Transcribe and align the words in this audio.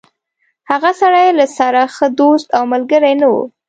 هغه 0.69 0.91
سړی 1.01 1.27
له 1.39 1.45
سره 1.57 1.81
ښه 1.95 2.07
دوست 2.19 2.47
او 2.57 2.63
ملګری 2.73 3.13
نه 3.21 3.27
و. 3.33 3.35